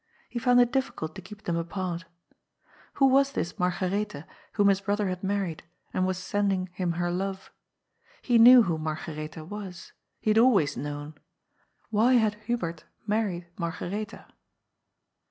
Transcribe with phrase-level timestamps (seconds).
[0.29, 2.05] He found it difScult to keep them apart.
[2.95, 5.61] Who was this Margaretha whom his brother had married,
[5.93, 7.51] and who was sending him her love?
[8.23, 9.91] He knew who" Mar garetha" was.
[10.19, 11.13] He had always known.
[11.91, 14.25] Why had Hubert married Margaretha?